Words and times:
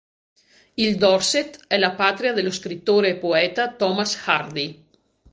Il 0.73 0.95
Dorset 0.97 1.65
è 1.67 1.77
la 1.77 1.93
patria 1.93 2.33
dello 2.33 2.49
scrittore 2.49 3.09
e 3.09 3.17
poeta 3.17 3.71
Thomas 3.71 4.19
Hardy. 4.25 4.83